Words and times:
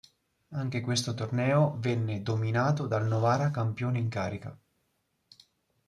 Anche 0.53 0.81
questo 0.81 1.13
torneo 1.13 1.75
venne 1.77 2.23
dominato 2.23 2.87
dal 2.87 3.05
Novara 3.05 3.51
campione 3.51 3.99
in 3.99 4.09
carica. 4.09 4.59